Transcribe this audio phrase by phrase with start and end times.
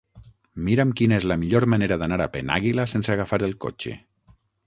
[0.67, 3.97] Mira'm quina és la millor manera d'anar a Penàguila sense agafar el cotxe.